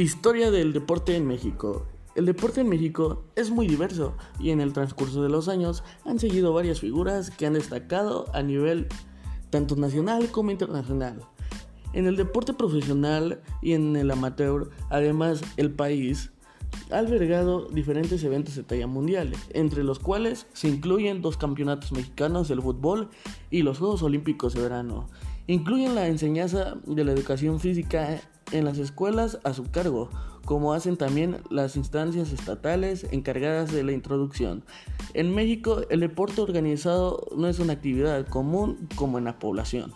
[0.00, 1.86] Historia del deporte en México.
[2.14, 6.18] El deporte en México es muy diverso y en el transcurso de los años han
[6.18, 8.88] seguido varias figuras que han destacado a nivel
[9.50, 11.20] tanto nacional como internacional.
[11.92, 16.30] En el deporte profesional y en el amateur, además, el país
[16.90, 22.48] ha albergado diferentes eventos de talla mundial, entre los cuales se incluyen dos campeonatos mexicanos
[22.48, 23.10] del fútbol
[23.50, 25.08] y los Juegos Olímpicos de verano.
[25.46, 28.18] Incluyen la enseñanza de la educación física
[28.52, 30.10] en las escuelas a su cargo,
[30.44, 34.64] como hacen también las instancias estatales encargadas de la introducción.
[35.14, 39.92] En México, el deporte organizado no es una actividad común como en la población.